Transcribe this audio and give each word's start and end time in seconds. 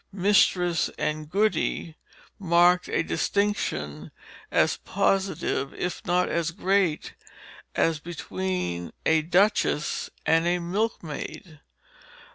Mistress 0.13 0.89
and 0.97 1.29
Goody 1.29 1.95
marked 2.39 2.89
a 2.89 3.03
distinction 3.03 4.09
as 4.49 4.77
positive 4.77 5.75
if 5.75 6.03
not 6.07 6.27
as 6.27 6.49
great 6.49 7.13
as 7.75 7.99
between 7.99 8.93
a 9.05 9.21
duchess 9.21 10.09
and 10.25 10.47
a 10.47 10.57
milkmaid. 10.57 11.59